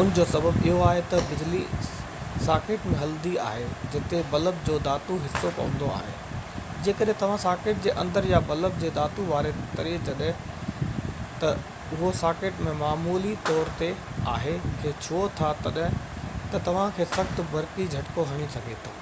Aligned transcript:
ان 0.00 0.08
جو 0.14 0.24
سبب 0.28 0.56
اهو 0.60 0.78
آهي 0.84 1.02
تہ 1.10 1.18
بجلي 1.26 1.58
ساڪيٽ 2.46 2.86
۾ 2.92 2.94
هلندي 3.02 3.34
آهي 3.42 3.66
جتي 3.92 4.22
بلب 4.32 4.56
جو 4.68 4.78
ڌاتو 4.86 5.18
حصو 5.26 5.52
پوندو 5.58 5.90
آهي 5.98 6.14
جيڪڏهن 6.88 7.18
توهان 7.20 7.38
ساڪيٽ 7.44 7.84
جي 7.84 7.94
اندر 8.04 8.26
يا 8.30 8.40
بلب 8.48 8.80
جي 8.80 8.90
ڌاتو 8.96 9.26
واري 9.28 9.52
تري 9.76 9.92
جڏهن 10.08 10.96
تہ 11.44 11.46
اهو 11.98 12.10
ساڪيٽ 12.22 12.64
۾ 12.70 12.72
معمولي 12.82 13.34
طور 13.52 13.70
تي 13.82 13.92
آهي 14.34 14.56
کي 14.82 14.96
ڇهو 15.06 15.22
ٿا 15.42 15.52
تہ 15.64 16.66
توهان 16.70 16.98
کي 16.98 17.06
سخت 17.14 17.44
برقي 17.54 17.88
جهٽڪو 17.94 18.26
هڻي 18.32 18.50
سگهي 18.58 18.80
ٿو 18.88 18.98